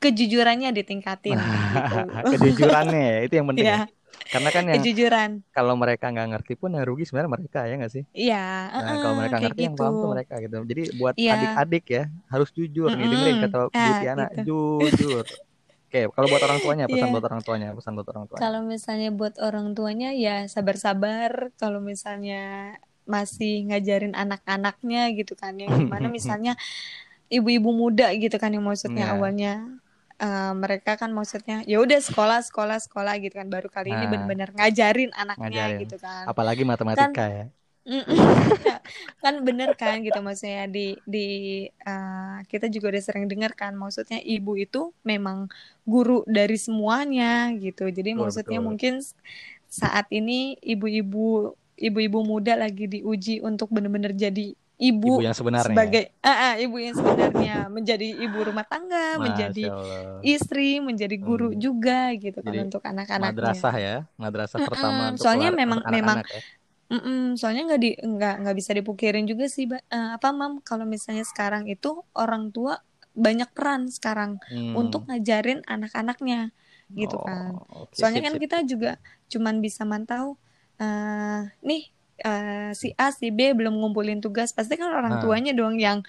[0.03, 1.38] kejujurannya ditingkatin
[1.72, 1.96] gitu
[2.33, 3.85] kejujurannya ya, itu yang penting ya ya.
[4.33, 7.92] karena kan yang kejujuran kalau mereka nggak ngerti pun yang rugi sebenarnya mereka ya nggak
[7.96, 8.37] sih iya
[8.74, 10.55] Nah, eh, kalau mereka ngerti yang gitu paham tuh mereka gitu.
[10.70, 11.33] Jadi buat Iya.
[11.35, 13.12] adik-adik ya harus jujur nih Mm-mm.
[13.14, 14.40] dengerin kata Bu Ah, Tiana, gitu.
[14.46, 15.24] jujur.
[15.87, 17.14] Oke, kalau buat orang tuanya pesan Iya.
[17.14, 18.40] buat orang tuanya, pesan buat orang tuanya.
[18.42, 21.33] Kalau misalnya buat orang tuanya ya sabar-sabar.
[21.61, 22.35] Kalau misalnya
[23.05, 26.53] masih ngajarin anak-anaknya gitu kan yang gimana misalnya
[27.35, 29.12] ibu-ibu muda gitu kan yang maksudnya Iya.
[29.12, 29.53] awalnya
[30.16, 34.11] eh, mereka kan maksudnya ya udah sekolah sekolah sekolah gitu kan baru kali ini Nah.
[34.14, 35.81] benar-benar ngajarin anaknya Ngajarin.
[35.83, 36.25] gitu kan.
[36.25, 37.47] Apalagi matematika ya.
[37.85, 38.16] Mm-mm.
[39.20, 41.27] kan bener kan gitu maksudnya di di
[41.68, 45.53] eh, kita juga udah sering dengar kan maksudnya ibu itu memang
[45.85, 48.68] guru dari semuanya gitu jadi Betul, maksudnya betul.
[48.70, 48.94] mungkin
[49.68, 55.87] saat ini ibu-ibu ibu-ibu muda lagi diuji untuk bener-bener jadi Ibu ibu yang sebenarnya.
[55.87, 60.26] sebagai ah, ah, ibu yang sebenarnya menjadi ibu rumah tangga menjadi Masya Allah.
[60.34, 61.60] istri menjadi guru Hmm.
[61.64, 66.18] juga gitu kan Jadi, untuk anak-anaknya Madrasah ya, madrasah pertama untuk soalnya memang untuk memang
[66.18, 66.40] anak-anak ya.
[66.92, 71.24] Mm-mm, soalnya nggak di nggak nggak bisa dipukirin juga sih eh, apa mam kalau misalnya
[71.24, 72.78] sekarang itu orang tua
[73.16, 74.76] banyak peran sekarang Hmm.
[74.76, 76.52] untuk ngajarin anak-anaknya
[76.94, 78.42] gitu Oh, kan oke, soalnya sip, kan sip.
[78.42, 79.00] kita juga
[79.32, 80.37] cuman bisa mantau
[80.82, 81.82] eh nih
[82.18, 85.22] eh, si A si B belum ngumpulin tugas pasti kan orang Nah.
[85.22, 86.03] tuanya dong yang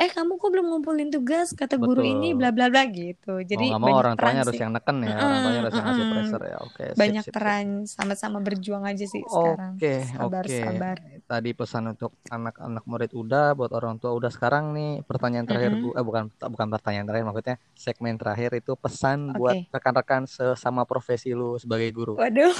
[0.00, 2.12] eh kamu kok belum ngumpulin tugas kata guru Betul.
[2.16, 5.12] ini bla bla bla gitu jadi mau mau banyak orang tuanya harus yang neken ya,
[5.20, 6.56] orang tuanya harus yang ngasih pressure ya.
[6.64, 10.56] Oke, sip, banyak sip, peran sama-sama berjuang aja sih sekarang Oke, sabar oke.
[10.56, 10.96] sabar
[11.28, 14.32] Tadi pesan untuk anak-anak murid udah, buat orang tua udah.
[14.32, 15.92] Sekarang nih pertanyaan terakhir Mm-mm.
[15.92, 19.68] gua, eh, bukan bukan pertanyaan terakhir, maksudnya segmen terakhir itu pesan buat Oke.
[19.68, 22.16] rekan-rekan sesama profesi lu sebagai guru.
[22.16, 22.56] waduh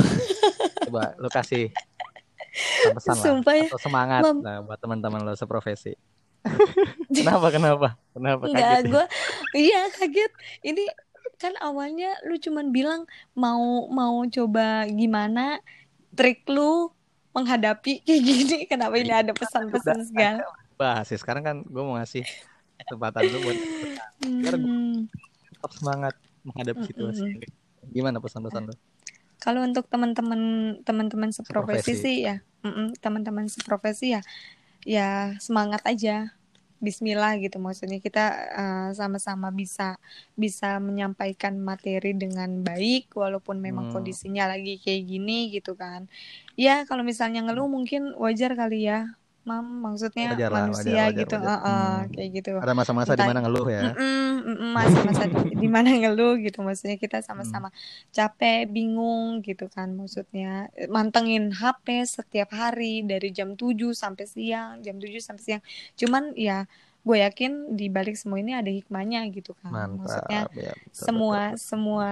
[0.86, 1.72] Coba lu kasih
[2.96, 4.38] pesan lah Sumpah ya, atau semangat Mam.
[4.42, 5.94] lah buat teman-teman lu seprofesi.
[7.18, 7.88] kenapa kenapa?
[8.16, 9.04] Kenapa Enggak, gue
[9.56, 10.32] iya kaget.
[10.64, 10.84] Ini
[11.40, 13.04] kan awalnya lu cuman bilang
[13.36, 15.60] mau mau coba gimana
[16.16, 16.92] trik lu
[17.36, 18.58] menghadapi kayak gini.
[18.66, 20.42] Kenapa ini ada pesan-pesan segala?
[20.80, 21.18] Bahas ya.
[21.20, 22.24] Sekarang kan gue mau ngasih
[22.84, 25.08] kesempatan lu buat gua Hmm,
[25.48, 27.40] tetap semangat menghadapi situasi.
[27.88, 28.74] Gimana pesan-pesan lu?
[29.40, 30.40] Kalau untuk teman-teman
[30.84, 32.04] teman-teman seprofesi Seprofesi.
[32.04, 32.36] sih ya
[33.00, 34.22] teman-teman seprofesi ya
[34.84, 36.36] ya semangat aja
[36.80, 38.24] Bismillah gitu maksudnya kita
[38.56, 40.00] uh, sama-sama bisa
[40.32, 44.00] bisa menyampaikan materi dengan baik walaupun memang Hmm.
[44.00, 46.08] kondisinya lagi kayak gini gitu kan
[46.56, 49.12] ya kalau misalnya ngeluh mungkin wajar kali ya
[49.50, 51.50] mam maksudnya Wajar lah, manusia wajar, wajar, gitu wajar.
[51.50, 52.08] uh-uh, Hmm.
[52.08, 53.80] kayak gitu Ada masa-masa di mana ngeluh ya.
[54.70, 57.68] Masa-masa di- di mana ngeluh gitu maksudnya kita sama-sama
[58.08, 60.50] capek bingung gitu kan maksudnya
[60.88, 65.62] mantengin HP setiap hari dari jam 7 sampai siang jam 7 sampai siang
[65.94, 66.64] cuman ya
[67.00, 70.72] gue yakin di balik semua ini ada hikmahnya gitu kan maksudnya Mantap ya.
[70.76, 72.08] betul, semua betul, semua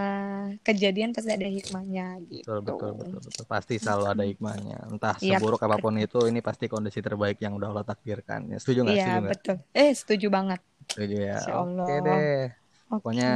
[0.64, 3.44] kejadian pasti ada hikmahnya gitu betul, betul, betul, betul.
[3.44, 4.76] Pasti selalu ada hikmahnya.
[4.92, 8.48] Entah Yap, seburuk apa pun itu, ini pasti kondisi terbaik yang udah Allah takdirkan.
[8.52, 8.96] Ya, setuju nggak?
[8.96, 9.32] iya Setuju nggak?
[9.36, 11.36] betul eh setuju banget Setuju ya.
[11.62, 12.48] Oke deh.
[12.88, 13.28] oke Pokoknya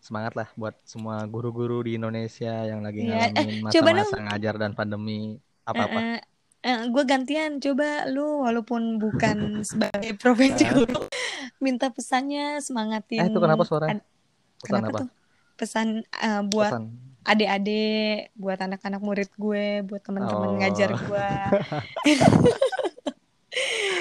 [0.00, 4.72] semangat lah buat semua guru-guru di Indonesia yang lagi Iya, eh, ngalamin masa-masa ngajar dan
[4.72, 6.00] pandemi apa-apa.
[6.62, 9.36] Gue gantian coba lu walaupun bukan
[9.68, 11.08] sebagai profesi guru
[11.58, 13.96] minta pesannya semangatin Eh, itu kenapa suaranya?
[13.96, 14.06] ad-
[14.58, 14.98] Pesan kenapa apa?
[14.98, 15.08] tuh
[15.56, 16.84] pesan eh, buat Pesan.
[17.22, 20.56] adik-adik buat anak-anak murid gue buat teman-teman Oh.
[20.56, 21.28] ngajar gue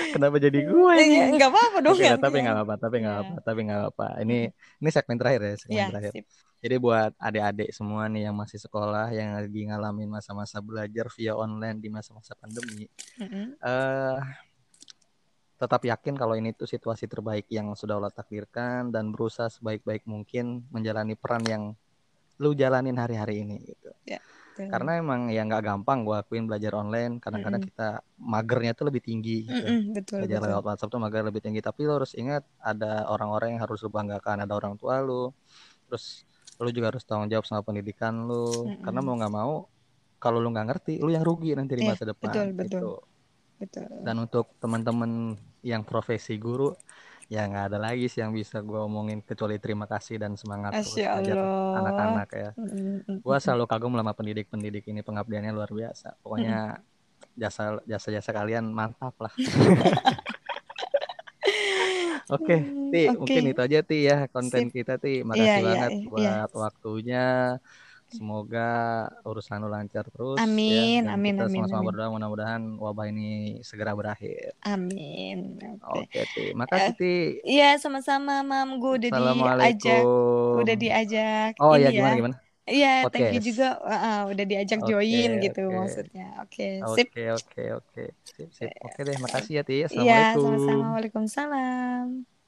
[0.10, 1.18] Kenapa jadi gue Eh, ini?
[1.34, 2.18] nggak apa-apa dong gantian.
[2.18, 3.24] tapi nggak apa-apa, tapi nggak Iya.
[3.26, 4.08] apa, tapi nggak apa.
[4.20, 6.12] Ini ini segmen terakhir ya, segmen ya terakhir.
[6.14, 6.26] sip.
[6.60, 11.78] Jadi buat adik-adik semua nih yang masih sekolah, yang lagi ngalamin masa-masa belajar via online
[11.78, 12.84] di masa-masa pandemi,
[13.16, 13.56] Mm-mm.
[13.56, 14.20] eh
[15.56, 20.64] tetap yakin kalau ini tuh situasi terbaik yang sudah Allah takdirkan dan berusaha sebaik-baik mungkin
[20.68, 21.64] menjalani peran yang
[22.40, 23.92] lu jalanin hari-hari ini gitu.
[24.72, 27.14] Karena emang ya nggak gampang gua akuin belajar online.
[27.24, 27.70] Kadang-kadang Mm-mm.
[27.70, 29.66] kita magernya tuh lebih tinggi gitu.
[29.66, 31.62] Mm-mm, betul Belajar betul lewat WhatsApp tuh mager lebih tinggi.
[31.64, 34.38] Tapi lo harus ingat ada orang-orang yang harus lu banggakan.
[34.46, 35.32] Ada orang tua lu.
[35.88, 36.06] Terus
[36.64, 38.36] lu juga harus tanggung jawab sama pendidikan lu.
[38.66, 38.80] Mm-mm.
[38.84, 39.54] Karena mau nggak mau
[40.24, 42.40] kalau lu nggak ngerti, lu yang rugi nanti di Iya, masa depan.
[42.40, 42.84] betul, betul.
[42.84, 43.00] gitu.
[43.60, 46.72] betul Dan untuk teman-teman yang profesi guru,
[47.30, 50.98] ya nggak ada lagi sih yang bisa gua omongin kecuali terima kasih dan semangat terus
[51.78, 52.50] anak-anak ya.
[52.58, 53.18] Mm-mm, mm-mm.
[53.22, 56.18] Gua selalu kagum sama pendidik-pendidik ini pengabdiannya luar biasa.
[56.26, 56.82] Pokoknya
[57.38, 59.34] jasa jasa jasa kalian mantap lah.
[62.30, 63.18] Oke, Hmm, Ti, oke.
[63.22, 64.74] mungkin itu aja Ti ya konten Sip.
[64.76, 65.10] kita Ti.
[65.10, 66.06] Iya, Makasih iya, banget iya.
[66.14, 67.18] buat waktunya.
[68.18, 68.60] Semoga
[69.30, 71.04] urusan lu lancar terus Amin, ya.
[71.04, 71.94] Dan amin, kita amin, sama-sama amin.
[71.94, 73.24] berdoa mudah-mudahan wabah ini
[73.70, 74.52] segera berakhir.
[74.66, 75.38] Amin.
[75.74, 76.00] Oke.
[76.00, 76.44] Oke, Ti.
[76.60, 77.06] Makasih Ti.
[77.50, 78.68] Iya, sama-sama, Mam.
[78.82, 80.60] Gue udah diajak, Assalamualaikum.
[80.60, 81.98] udah diajak Oh iya ya.
[81.98, 82.38] gimana gimana?
[82.72, 83.64] Iya, thank you juga.
[83.86, 85.80] uh, udah diajak Oke, join gitu oke.
[85.80, 86.24] maksudnya.
[86.44, 87.10] Oke, sip.
[87.10, 88.02] Oke, oke, oke.
[88.36, 88.72] Sip, sip.
[88.86, 89.76] Oke deh, makasih ya Ti.
[89.96, 90.42] Iya, Assalamualaikum.
[90.42, 90.84] sama-sama.
[90.94, 92.39] Waalaikumsalam.